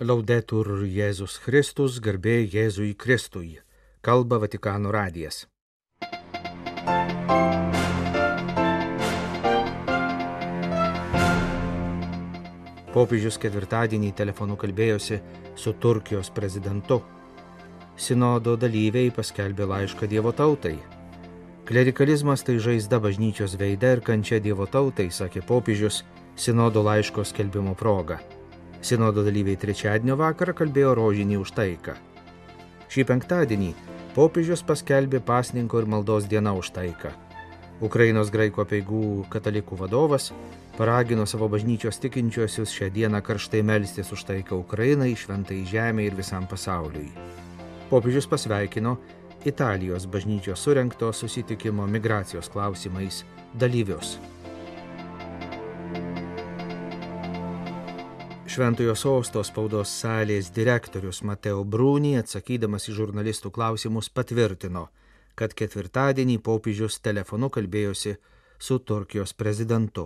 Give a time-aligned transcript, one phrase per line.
[0.00, 3.60] Laudetur Jėzus Kristus, garbė Jėzui Kristui.
[4.00, 5.44] Kalba Vatikano radijas.
[12.92, 15.20] Popiežius ketvirtadienį telefonu kalbėjosi
[15.54, 17.02] su Turkijos prezidentu.
[17.94, 20.78] Sinodo dalyviai paskelbė laišką Dievo tautai.
[21.68, 26.02] Klerikalizmas tai žaizda bažnyčios veide ir kančia Dievo tautai, sakė popiežius
[26.34, 28.22] Sinodo laiško skelbimo proga.
[28.82, 31.94] Sinodo dalyviai trečiadienio vakarą kalbėjo rožinį už taiką.
[32.90, 33.68] Šį penktadienį
[34.16, 37.12] popiežius paskelbė pasninko ir maldos dieną už taiką.
[37.82, 40.32] Ukrainos graiko peigų katalikų vadovas
[40.76, 46.50] paragino savo bažnyčios tikinčiuosius šią dieną karštai melstis už taiką Ukrainai, šventai žemė ir visam
[46.50, 47.10] pasauliui.
[47.90, 48.96] Popiežius pasveikino
[49.46, 53.22] Italijos bažnyčios surenkto susitikimo migracijos klausimais
[53.54, 54.18] dalyvius.
[58.52, 64.82] Šventojo sosto spaudos salės direktorius Mateo Brūnį, atsakydamas į žurnalistų klausimus, patvirtino,
[65.40, 68.12] kad ketvirtadienį popiežius telefonu kalbėjosi
[68.60, 70.04] su Turkijos prezidentu.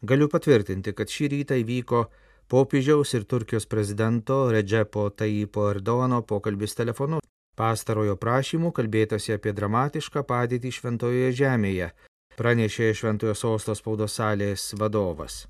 [0.00, 2.02] Galiu patvirtinti, kad šį rytą įvyko
[2.48, 7.20] popiežiaus ir Turkijos prezidento Redžepo Taipo Erdoano pokalbis telefonu.
[7.60, 11.92] Pastarojo prašymų kalbėtasi apie dramatišką padėtį Šventojoje žemėje,
[12.40, 15.42] pranešė Šventojo sosto spaudos salės vadovas.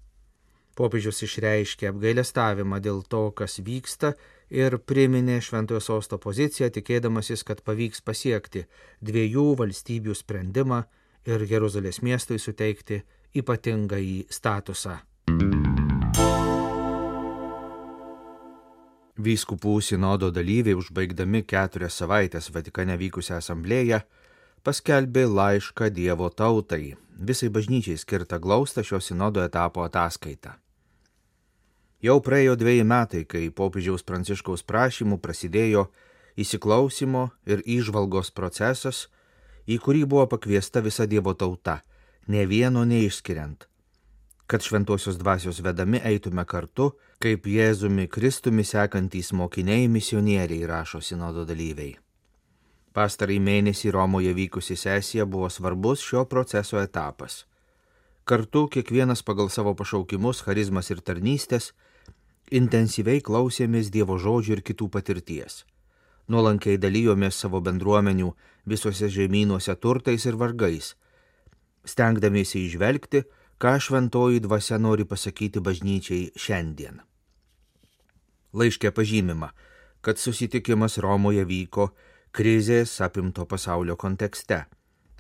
[0.79, 4.15] Popiežius išreiškė apgailestavimą dėl to, kas vyksta
[4.51, 8.65] ir priminė Šventojo sosto poziciją, tikėdamasis, kad pavyks pasiekti
[9.03, 10.83] dviejų valstybių sprendimą
[11.29, 13.03] ir Jeruzalės miestui suteikti
[13.37, 15.01] ypatingą į statusą.
[19.21, 24.01] Vyskupų sinodo dalyviai, užbaigdami keturias savaitės Vatikane vykusią asamblėją,
[24.65, 30.57] paskelbė laišką Dievo tautai, visai bažnyčiai skirtą glaustą šio sinodo etapo ataskaitą.
[32.01, 35.89] Jau praėjo dviejai metai, kai popiežiaus pranciškaus prašymų prasidėjo
[36.41, 39.09] įsiklausimo ir išvalgos procesas,
[39.69, 41.81] į kurį buvo pakviesta visa Dievo tauta,
[42.27, 43.67] ne vieno neišskiriant,
[44.49, 51.99] kad šventosios dvasios vedami eitume kartu, kaip Jėzumi Kristumi sekantys mokiniai misionieriai rašo sinodo dalyviai.
[52.93, 57.45] Pastarai mėnesį Romoje vykusi sesija buvo svarbus šio proceso etapas.
[58.27, 61.71] Kartu kiekvienas pagal savo pašaukimus, charizmas ir tarnystės
[62.51, 65.65] intensyviai klausėmės Dievo žodžių ir kitų patirties.
[66.31, 68.33] Nuolankiai dalyjomės savo bendruomenių
[68.67, 70.95] visose žemynuose turtais ir vargais,
[71.87, 73.23] stengdamiesi išvelgti,
[73.61, 77.01] ką šventoji dvasia nori pasakyti bažnyčiai šiandien.
[78.55, 79.53] Laiškė pažymima,
[80.01, 81.91] kad susitikimas Romoje vyko
[82.33, 84.65] krizės apimto pasaulio kontekste.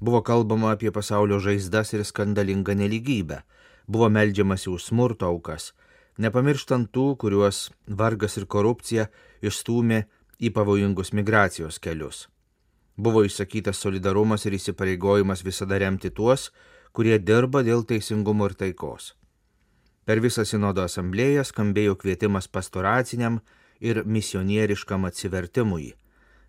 [0.00, 3.42] Buvo kalbama apie pasaulio žaizdas ir skandalingą neligybę,
[3.86, 5.72] buvo meldžiamasi už smurto aukas,
[6.18, 9.08] nepamirštant tų, kuriuos vargas ir korupcija
[9.42, 10.04] išstūmė
[10.40, 12.28] į pavojingus migracijos kelius.
[12.96, 16.50] Buvo išsakytas solidarumas ir įsipareigojimas visada remti tuos,
[16.92, 19.14] kurie dirba dėl teisingumo ir taikos.
[20.04, 23.40] Per visą sinodo asamblėją skambėjo kvietimas pastoraciniam
[23.80, 25.94] ir misionieriškam atsivertimui,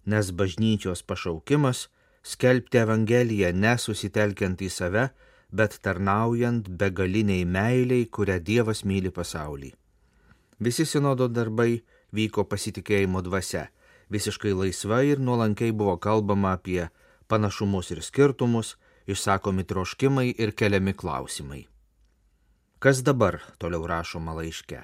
[0.05, 1.89] nes bažnyčios pašaukimas
[2.23, 5.09] skelbti Evangeliją nesusitelkiant į save,
[5.51, 9.73] bet tarnaujant begaliniai meiliai, kurią Dievas myli pasaulį.
[10.61, 11.81] Visi sinodo darbai
[12.13, 13.67] vyko pasitikėjimo dvasia,
[14.13, 16.87] visiškai laisvai ir nuolankiai buvo kalbama apie
[17.27, 18.75] panašumus ir skirtumus,
[19.07, 21.65] išsakomi troškimai ir keliami klausimai.
[22.79, 24.79] Kas dabar toliau rašoma laiške?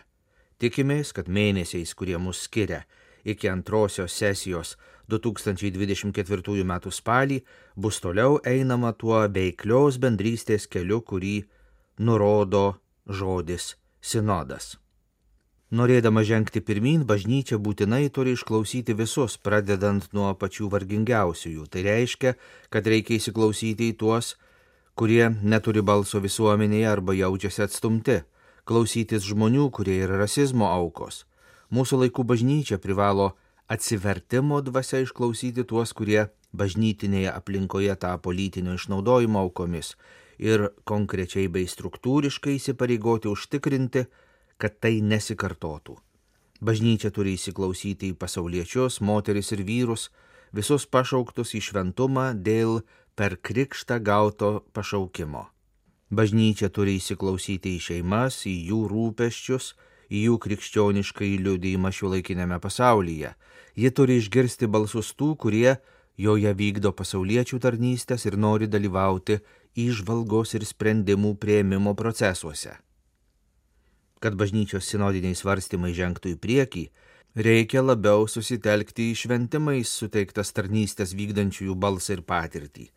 [0.58, 2.84] Tikimės, kad mėnesiais, kurie mus skiria
[3.28, 4.76] iki antrosios sesijos
[5.12, 6.74] 2024 m.
[6.92, 7.42] spalį
[7.76, 11.46] bus toliau einama tuo veiklios bendrystės keliu, kurį
[12.00, 14.76] nurodo žodis sinodas.
[15.68, 21.66] Norėdama žengti pirmin, bažnyčia būtinai turi išklausyti visus, pradedant nuo pačių vargingiausiųjų.
[21.68, 22.36] Tai reiškia,
[22.72, 24.38] kad reikia įsiklausyti į tuos,
[24.96, 28.22] kurie neturi balso visuomenėje arba jaučiasi atstumti,
[28.64, 31.26] klausytis žmonių, kurie yra rasizmo aukos.
[31.68, 33.34] Mūsų laikų bažnyčia privalo
[33.68, 36.28] atsivertimo dvasia išklausyti tuos, kurie
[36.58, 39.94] bažnytinėje aplinkoje tapo lytinio išnaudojimo aukomis
[40.40, 44.06] ir konkrečiai bei struktūriškai įsipareigoti užtikrinti,
[44.58, 45.98] kad tai nesikartotų.
[46.62, 50.08] Bažnyčia turi įsiklausyti į pasauliečius, moteris ir vyrus,
[50.54, 52.82] visus pašauktus į šventumą dėl
[53.18, 55.46] per krikštą gauto pašaukimo.
[56.10, 59.74] Bažnyčia turi įsiklausyti į šeimas, į jų rūpeščius,
[60.10, 63.34] į jų krikščioniškai liudijimą šiuolaikinėme pasaulyje.
[63.78, 65.78] Ji turi išgirsti balsus tų, kurie
[66.18, 69.40] joje vykdo pasauliečių tarnystės ir nori dalyvauti
[69.78, 72.74] išvalgos ir sprendimų prieimimo procesuose.
[74.18, 76.86] Kad bažnyčios sinodiniai svarstymai žengtų į priekį,
[77.38, 82.88] reikia labiau susitelkti į šventimais suteiktas tarnystės vykdančiųjų balsą ir patirtį.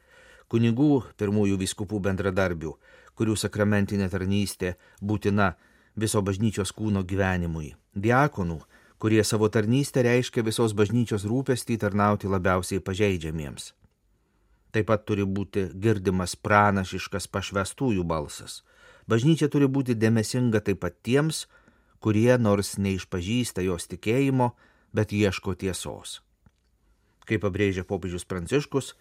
[0.51, 2.73] Kunigų, pirmųjų viskupų bendradarbių,
[3.15, 4.73] kurių sakramentinė tarnystė
[5.05, 5.53] būtina
[5.97, 7.75] viso bažnyčios kūno gyvenimui.
[7.95, 8.61] Diakonų,
[9.01, 13.73] kurie savo tarnystę reiškia visos bažnyčios rūpestį tarnauti labiausiai pažeidžiamiems.
[14.71, 18.61] Taip pat turi būti girdimas pranašiškas pašvestųjų balsas.
[19.11, 21.49] Bažnyčia turi būti dėmesinga taip pat tiems,
[21.99, 24.53] kurie nors neišpažįsta jos tikėjimo,
[24.95, 26.21] bet ieško tiesos.
[27.27, 28.95] Kaip pabrėžia popiežius Pranciškus,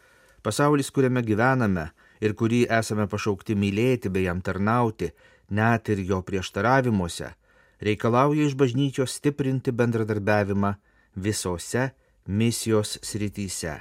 [0.45, 1.89] pasaulis, kuriame gyvename
[2.21, 5.11] ir kurį esame pašaukti mylėti bei jam tarnauti,
[5.49, 7.33] net ir jo prieštaravimuose,
[7.81, 10.73] reikalauja iš bažnyčios stiprinti bendradarbiavimą
[11.15, 11.89] visose
[12.25, 13.77] misijos srityse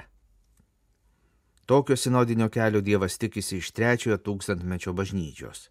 [1.69, 5.67] Tokio sinodinio kelio Dievas tikisi iš trečiojo tūkstantmečio bažnyčios.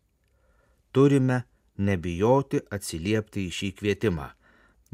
[0.94, 1.40] Turime
[1.88, 4.28] nebijoti atsiliepti į šį kvietimą.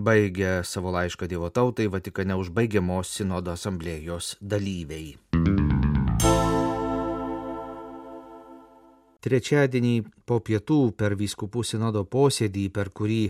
[0.00, 5.18] Baigė savo laišką Dievo tautai Vatikane užbaigiamos sinodo asamblėjos dalyviai.
[9.24, 9.94] Trečiadienį
[10.28, 13.22] po pietų per vyskupų sinodo posėdį, per kurį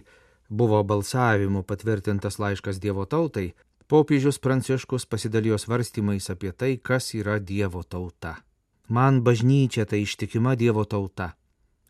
[0.51, 3.53] buvo balsavimu patvirtintas laiškas Dievo tautai,
[3.87, 8.39] Popiežius Pranciškus pasidalijo svarstymais apie tai, kas yra Dievo tauta.
[8.89, 11.35] Man bažnyčia tai ištikima Dievo tauta,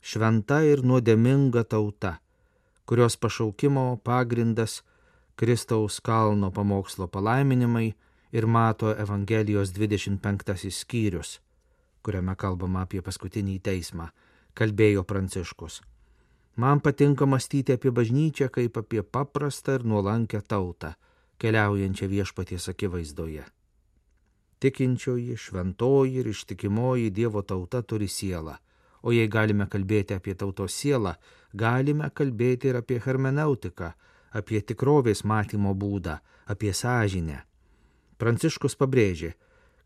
[0.02, 2.18] šventa ir nuodėminga tauta,
[2.84, 4.82] kurios pašaukimo pagrindas
[5.34, 7.94] Kristaus kalno pamokslo palaiminimai
[8.34, 11.40] ir mato Evangelijos 25 skyrius,
[12.04, 14.10] kuriame kalbama apie paskutinį teismą,
[14.54, 15.80] kalbėjo Pranciškus.
[16.56, 20.92] Man patinka mąstyti apie bažnyčią kaip apie paprastą ir nuolankę tautą
[21.38, 23.44] keliaujančią viešpaties akivaizdoje.
[24.62, 28.54] Tikinčioji, šventoji ir ištikimoji Dievo tauta turi sielą,
[29.02, 31.16] o jei galime kalbėti apie tautos sielą,
[31.52, 33.90] galime kalbėti ir apie hermeneutiką,
[34.32, 37.42] apie tikrovės matymo būdą, apie sąžinę.
[38.18, 39.34] Pranciškus pabrėžė,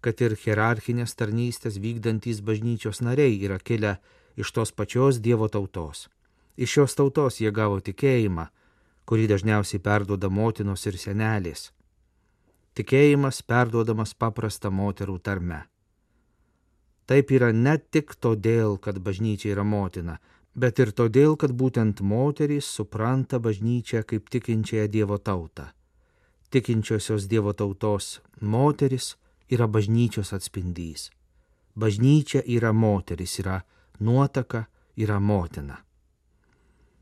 [0.00, 3.96] kad ir hierarchinės tarnystės vykdantys bažnyčios nariai yra kilę
[4.36, 6.06] iš tos pačios Dievo tautos.
[6.56, 8.48] Iš šios tautos jie gavo tikėjimą,
[9.08, 11.70] kurį dažniausiai perduoda motinos ir senelės.
[12.78, 15.64] Tikėjimas perduodamas paprastą moterų tarme.
[17.08, 20.18] Taip yra ne tik todėl, kad bažnyčia yra motina,
[20.54, 25.70] bet ir todėl, kad būtent moterys supranta bažnyčią kaip tikinčiąją Dievo tautą.
[26.50, 29.16] Tikinčiosios Dievo tautos moteris
[29.50, 31.10] yra bažnyčios atspindys.
[31.74, 33.60] Bažnyčia yra moteris, yra
[34.00, 34.66] nuotaka,
[34.96, 35.84] yra motina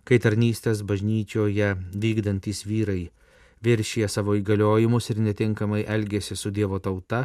[0.07, 3.09] kai tarnystės bažnyčioje vykdantys vyrai
[3.67, 7.25] viršyje savo įgaliojimus ir netinkamai elgesi su Dievo tauta,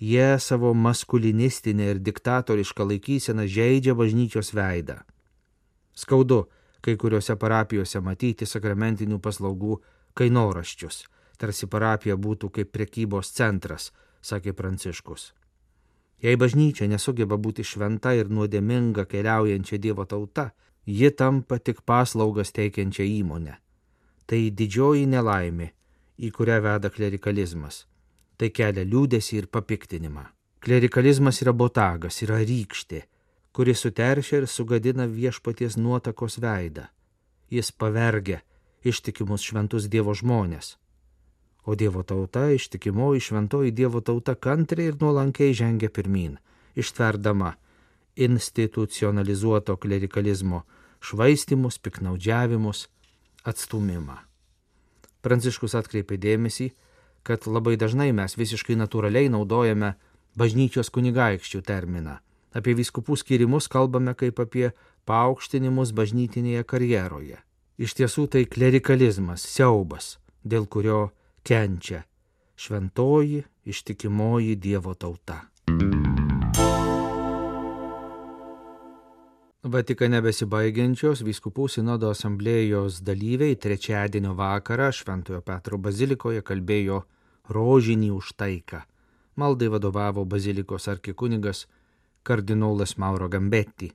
[0.00, 4.98] jie savo maskulinistinę ir diktatorišką laikyseną žaidžia bažnyčios veidą.
[5.94, 6.46] Skaudu,
[6.80, 9.78] kai kuriuose parapijose matyti sakramentinių paslaugų
[10.18, 11.04] kainoraščius,
[11.38, 13.92] tarsi parapija būtų kaip prekybos centras,
[14.22, 15.32] sakė Pranciškus.
[16.20, 20.50] Jei bažnyčia nesugeba būti šventa ir nuodėminga keliaujančia Dievo tauta,
[20.86, 23.54] ji tampa tik paslaugas teikiančią įmonę.
[24.28, 25.70] Tai didžioji nelaimė,
[26.20, 27.86] į kurią veda klerikalizmas.
[28.36, 30.26] Tai kelia liūdėsi ir papiktinimą.
[30.60, 33.00] Klerikalizmas yra botagas, yra rykštė,
[33.56, 36.84] kuri suteršia ir sugadina viešpaties nuotakos veidą.
[37.50, 38.42] Jis pavergia
[38.84, 40.76] ištikimus šventus Dievo žmonės.
[41.64, 46.38] O Dievo tauta, ištikimoji šventoji Dievo tauta kantriai ir nuolankiai žengia pirmin,
[46.74, 47.54] ištverdama
[48.16, 50.62] institucionalizuoto klerikalizmo
[51.00, 52.88] švaistimus, piknaudžiavimus,
[53.44, 54.18] atstumimą.
[55.24, 56.70] Pranciškus atkreipė dėmesį,
[57.24, 59.94] kad labai dažnai mes visiškai natūraliai naudojame
[60.36, 62.18] bažnyčios kunigaikščių terminą.
[62.56, 64.70] Apie viskupų skirimus kalbame kaip apie
[65.06, 67.38] paaukštinimus bažnytinėje karjeroje.
[67.80, 71.10] Iš tiesų tai klerikalizmas, siaubas, dėl kurio
[71.42, 72.02] kenčia
[72.56, 75.40] šventoji ištikimoji Dievo tauta.
[79.60, 87.02] Vatikane besibaigiančios vyskupų sinodo asamblėjos dalyviai trečiadienio vakarą Šventojo Petro bazilikoje kalbėjo
[87.52, 88.80] rožinį už taiką.
[89.36, 91.66] Maldai vadovavo bazilikos arkikunigas
[92.22, 93.92] kardinolas Mauro Gambetti.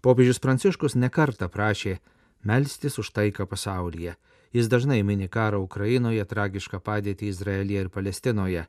[0.00, 1.98] Popiežius Pranciškus nekarta prašė
[2.42, 4.16] melstis už taiką pasaulyje.
[4.52, 8.66] Jis dažnai mini karą Ukrainoje, tragišką padėtį Izraelyje ir Palestinoje.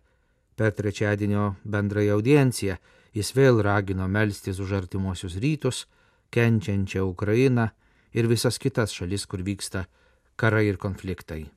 [0.55, 2.75] Per trečiadienio bendrąją audienciją
[3.13, 5.85] jis vėl ragino melstis už artimuosius rytus,
[6.31, 7.69] kenčiančią Ukrainą
[8.13, 9.85] ir visas kitas šalis, kur vyksta
[10.35, 11.49] karai ir konfliktai.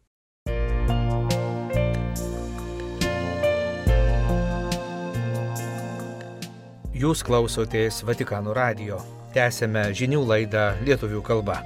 [6.94, 9.00] Jūs klausotės Vatikano radio.
[9.34, 11.58] Tęsėme žinių laidą lietuvių kalba.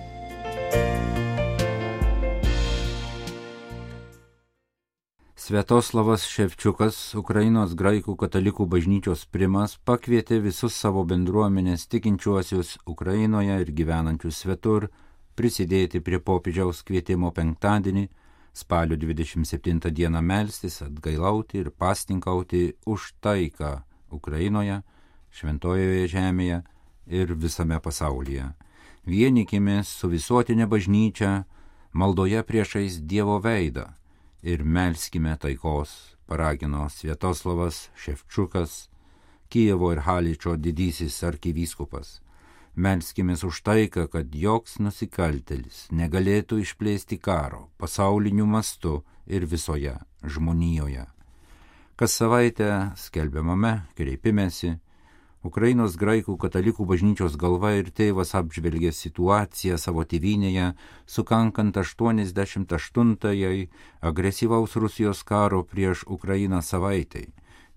[5.49, 14.43] Svetoslavas Ševčiukas, Ukrainos graikų katalikų bažnyčios primas, pakvietė visus savo bendruomenės tikinčiuosius Ukrainoje ir gyvenančius
[14.43, 14.91] svetur
[15.41, 18.05] prisidėti prie popiežiaus kvietimo penktadienį,
[18.53, 23.79] spalio 27 dieną melstis, atgailauti ir pastinkauti už taiką
[24.13, 24.83] Ukrainoje,
[25.33, 26.59] Šventojoje žemėje
[27.09, 28.51] ir visame pasaulyje.
[29.09, 31.47] Vienikime su visuotinė bažnyčia
[31.97, 33.95] maldoje priešais Dievo veidą
[34.43, 38.89] ir melskime taikos, paragino Svietoslavas Ševčiukas,
[39.49, 42.19] Kijevo ir Haličio didysis arkivyskupas.
[42.77, 51.07] Melskimės už taiką, kad joks nusikaltelis negalėtų išplėsti karo pasauliniu mastu ir visoje žmonijoje.
[51.99, 54.77] Kas savaitę skelbiamame kreipimėsi
[55.47, 60.73] Ukrainos graikų katalikų bažnyčios galva ir tėvas apžvelgė situaciją savo tėvynėje,
[61.07, 63.69] sukankant 88-ąjai
[64.03, 67.29] agresyvaus Rusijos karo prieš Ukrainą savaitai.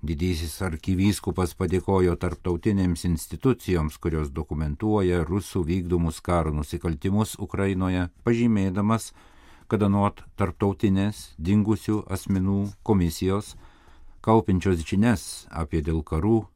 [0.01, 9.11] Didysis arkivyskupas padėkojo tarptautinėms institucijoms, kurios dokumentuoja rusų vykdomus karo nusikaltimus Ukrainoje, pažymėdamas,
[9.69, 13.53] kad anot tarptautinės dingusių asmenų komisijos,
[14.25, 16.47] kaupinčios žinias apie dėl karų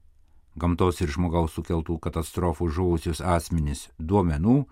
[0.55, 4.63] gamtos ir žmogaus sukeltų katastrofų žuvusius asmenys duomenų,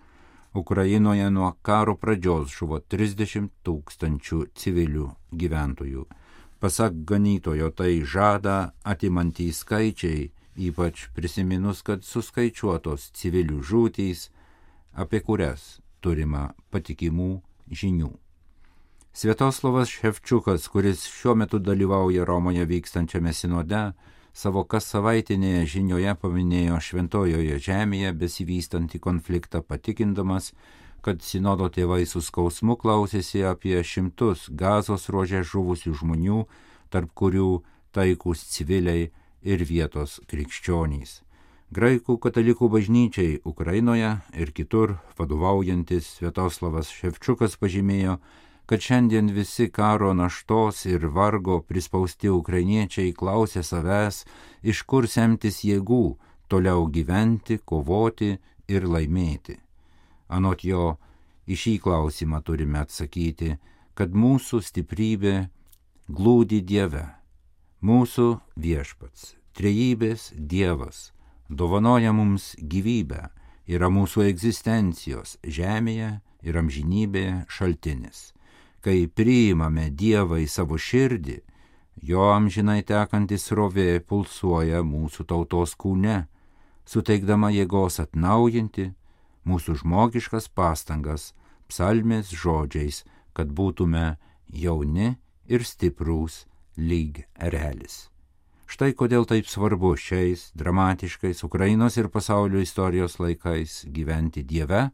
[0.54, 6.06] Ukrainoje nuo karo pradžios žuvo 30 tūkstančių civilių gyventojų.
[6.62, 14.30] Pasak ganytojo tai žada atimantys skaičiai, ypač prisiminus, kad suskaičiuotos civilių žūtys,
[14.94, 17.42] apie kurias turima patikimų
[17.74, 18.14] žinių.
[19.14, 23.92] Svietoslavas Ševčiukas, kuris šiuo metu dalyvauja Romoje vykstančiame sinode,
[24.34, 30.52] savo kas savaitinėje žinioje paminėjo šventojoje žemėje besivystantį konfliktą, patikindamas,
[31.06, 36.46] kad sinodo tėvai su skausmu klausėsi apie šimtus gazos ruožė žuvusių žmonių,
[36.90, 37.62] tarp kurių
[37.94, 39.12] taikus civiliai
[39.44, 41.22] ir vietos krikščionys.
[41.74, 48.20] Graikų katalikų bažnyčiai Ukrainoje ir kitur vadovaujantis Svietoslavas Ševčiukas pažymėjo,
[48.66, 54.24] kad šiandien visi karo naštos ir vargo prispausti ukrainiečiai klausia savęs,
[54.64, 56.16] iš kur semtis jėgų
[56.48, 59.58] toliau gyventi, kovoti ir laimėti.
[60.30, 60.96] Anot jo,
[61.48, 63.58] į šį klausimą turime atsakyti,
[63.94, 65.36] kad mūsų stiprybė
[66.08, 67.04] glūdi Dieve,
[67.84, 71.12] mūsų viešpats, trejybės Dievas,
[71.50, 73.28] dovanoja mums gyvybę,
[73.68, 78.32] yra mūsų egzistencijos žemėje ir amžinybėje šaltinis
[78.84, 81.40] kai priimame Dievą į savo širdį,
[82.04, 86.26] jo amžinai tekantis rovė pulsuoja mūsų tautos kūne,
[86.86, 88.92] suteikdama jėgos atnaujinti
[89.48, 91.32] mūsų žmogiškas pastangas
[91.72, 94.18] psalmės žodžiais, kad būtume
[94.52, 95.16] jauni
[95.48, 96.44] ir stiprūs
[96.78, 98.10] lyg erelis.
[98.68, 104.88] Štai kodėl taip svarbu šiais dramatiškais Ukrainos ir pasaulio istorijos laikais gyventi Dieve,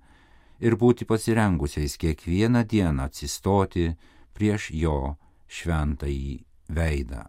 [0.60, 3.90] ir būti pasirengusiais kiekvieną dieną atsistoti
[4.36, 5.16] prieš jo
[5.48, 6.40] šventąjį
[6.70, 7.26] veidą.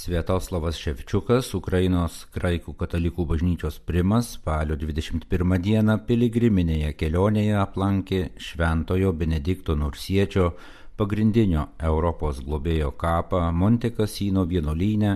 [0.00, 9.76] Svietoslavas Ševčiukas, Ukrainos graikų katalikų bažnyčios primas, spalio 21 dieną piligriminėje kelionėje aplankė Šventojo Benedikto
[9.76, 10.54] Nursiečio
[11.00, 15.12] pagrindinio Europos globėjo kapą Monte Casino vienolyne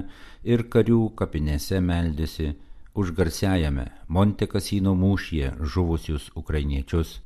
[0.48, 2.54] ir karių kapinėse meldėsi
[2.96, 7.18] už garsiajame Monte Casino mūšyje žuvusius ukrainiečius.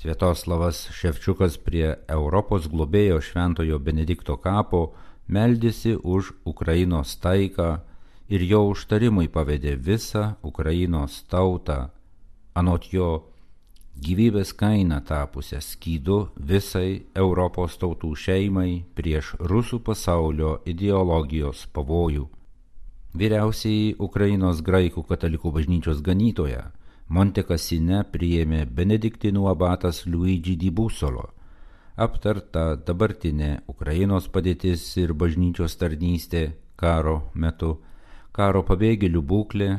[0.00, 4.82] Svietoslavas Ševčiukas prie Europos globėjo Šventojo Benedikto kapo
[5.28, 7.70] meldėsi už Ukrainos taiką
[8.26, 11.90] ir jo užtarimui pavedė visą Ukrainos tautą.
[12.58, 13.29] Anot jo
[14.00, 16.18] gyvybės kaina tapusią skydu
[16.50, 22.26] visai Europos tautų šeimai prieš rusų pasaulio ideologijos pavojų.
[23.20, 26.70] Vyriausiai Ukrainos graikų katalikų bažnyčios ganytoja
[27.10, 31.24] Montekasine priėmė benediktinų abatas Luigi di Busolo.
[31.98, 36.44] Aptarta dabartinė Ukrainos padėtis ir bažnyčios tarnystė
[36.78, 37.72] karo metu,
[38.32, 39.70] karo pabėgėlių būklė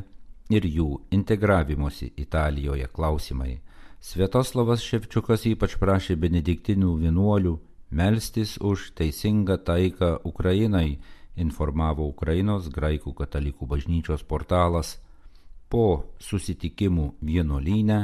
[0.51, 3.61] ir jų integravimosi Italijoje klausimai
[4.01, 7.51] Svietoslavas Ševčiukas ypač prašė benediktinių vienuolių
[7.93, 10.97] melstis už teisingą taiką Ukrainai,
[11.37, 14.95] informavo Ukrainos graikų katalikų bažnyčios portalas.
[15.69, 17.99] Po susitikimų vienuolyne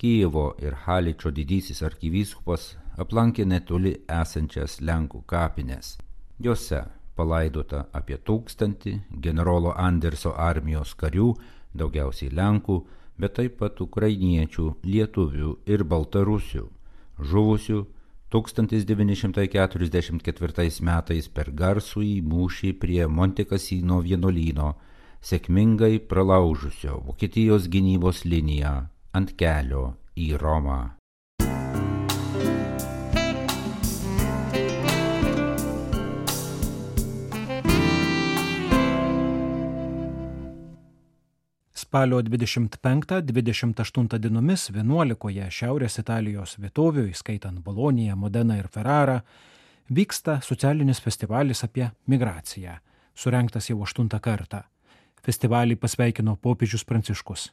[0.00, 5.98] Kijevo ir Haličio didysis arkivyskupas aplankė netoli esančias Lenkų kapines.
[6.40, 6.80] Jose
[7.20, 11.34] palaidota apie tūkstantį generolo Anderso armijos karių
[11.76, 12.80] daugiausiai Lenkų,
[13.18, 16.68] bet taip pat ukrainiečių, lietuvių ir baltarusių,
[17.18, 17.86] žuvusių
[18.34, 24.74] 1944 metais per garsų į mūšį prie Montekasino vienuolyno,
[25.22, 31.03] sėkmingai pralaužusio Vokietijos gynybos liniją ant kelio į Romą.
[41.94, 49.20] Spalio 25-28 dienomis 11 Šiaurės Italijos vietovių, įskaitant Boloniją, Modeną ir Ferrarą,
[49.94, 52.74] vyksta socialinis festivalis apie migraciją,
[53.14, 54.64] surinktas jau aštuntą kartą.
[55.22, 57.46] Festivalį pasveikino popiežius Pranciškus.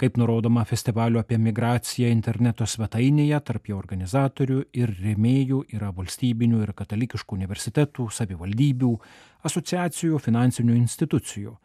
[0.00, 6.72] Kaip nurodoma festivalio apie migraciją interneto svetainėje, tarp jo organizatorių ir rėmėjų yra valstybinių ir
[6.72, 8.96] katalikiškų universitetų, savivaldybių,
[9.44, 11.58] asociacijų, finansinių institucijų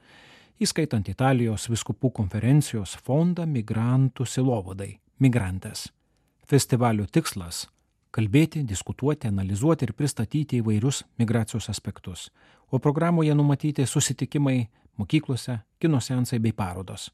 [0.60, 5.88] įskaitant Italijos viskupų konferencijos fondą migrantų silovadai- Migrantas.
[6.46, 7.68] Festivalio tikslas-
[8.16, 12.30] kalbėti, diskutuoti, analizuoti ir pristatyti įvairius migracijos aspektus,
[12.72, 17.10] o programoje numatyti susitikimai mokyklose, kino sensai bei parodos.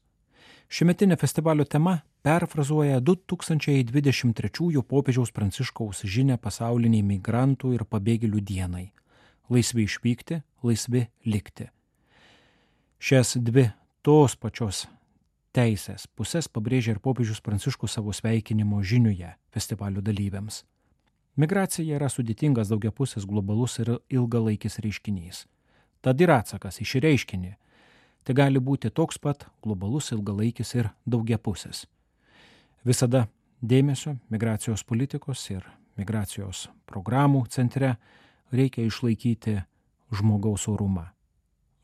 [0.68, 8.90] Šiemetinė festivalio tema perfrazuoja 2023 popiežiaus Pranciškaus žinę pasauliniai migrantų ir pabėgėlių dienai-
[9.50, 11.68] laisvi išvykti, laisvi likti
[12.98, 13.68] Šias dvi
[14.00, 14.86] tos pačios
[15.52, 20.62] teisės pusės pabrėžia ir popiežius Pranciškus savo sveikinimo žiniuje festivalio dalyviams.
[21.36, 25.44] Migracija yra sudėtingas daugiapusis globalus ir ilgalaikis reiškinys.
[26.00, 27.52] Tad ir atsakas į šį reiškinį
[28.24, 31.84] tai gali būti toks pat globalus, ilgalaikis ir daugiapusis.
[32.82, 33.26] Visada
[33.60, 35.68] dėmesio migracijos politikos ir
[36.00, 37.98] migracijos programų centre
[38.52, 39.60] reikia išlaikyti
[40.16, 41.10] žmogaus orumą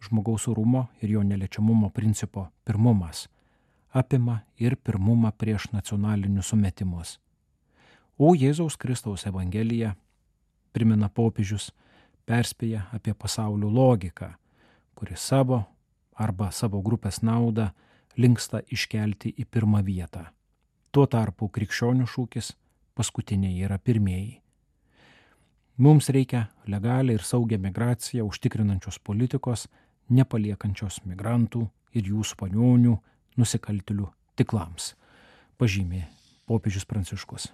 [0.03, 3.29] žmogaus orumo ir jo neliečiamumo principo pirmumas
[3.93, 7.19] apima ir pirmumą prieš nacionalinius sumetimus.
[8.19, 9.95] O Jėzaus Kristaus Evangelija,
[10.73, 11.71] primena popiežius,
[12.25, 14.33] perspėja apie pasaulio logiką,
[14.95, 15.63] kuri savo
[16.17, 17.71] arba savo grupės naudą
[18.17, 20.27] linksta iškelti į pirmą vietą.
[20.93, 22.53] Tuo tarpu krikščionių šūkis
[22.95, 24.41] paskutiniai yra pirmieji.
[25.77, 29.67] Mums reikia legalią ir saugią migraciją užtikrinančios politikos,
[30.13, 31.65] nepaliekančios migrantų
[31.97, 32.97] ir jų spanionių
[33.41, 34.93] nusikaltėlių tiklams,
[35.59, 36.07] pažymė
[36.49, 37.51] popiežius Pranciškus.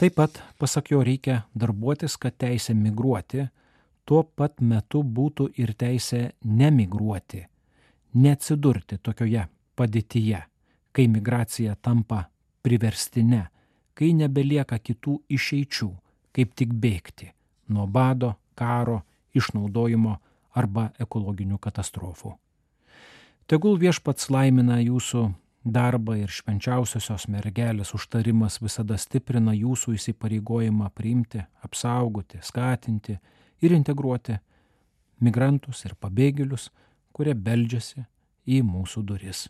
[0.00, 3.46] Taip pat, pasak jo, reikia darbuotis, kad teisė migruoti
[4.08, 7.42] tuo pat metu būtų ir teisė nemigruoti,
[8.16, 9.44] neatsidurti tokioje
[9.76, 10.40] padėtyje,
[10.92, 12.24] kai migracija tampa
[12.64, 13.44] priverstinė,
[13.94, 15.90] kai nebelieka kitų išeičių,
[16.32, 17.30] kaip tik bėgti
[17.70, 19.02] nuo bado, karo,
[19.34, 20.16] išnaudojimo
[20.54, 22.34] arba ekologinių katastrofų.
[23.50, 25.24] Tegul viešpats laimina jūsų
[25.64, 33.18] darbą ir švenčiausiosios mergelės užtarimas visada stiprina jūsų įsipareigojimą priimti, apsaugoti, skatinti
[33.60, 34.38] ir integruoti
[35.20, 36.70] migrantus ir pabėgėlius,
[37.12, 38.06] kurie beldžiasi
[38.46, 39.48] į mūsų duris.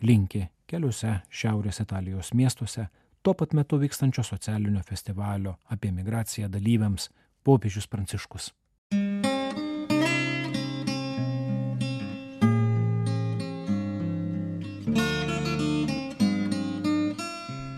[0.00, 2.86] Linki keliuose Šiaurės Italijos miestuose
[3.22, 7.10] tuo pat metu vykstančio socialinio festivalio apie migraciją dalyviams
[7.44, 8.52] popiežius Pranciškus.